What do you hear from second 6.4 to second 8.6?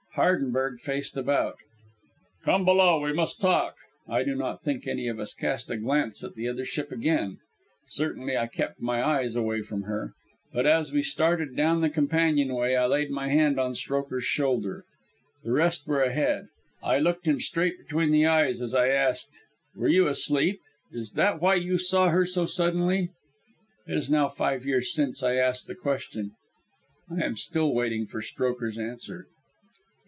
Other Ship again. Certainly I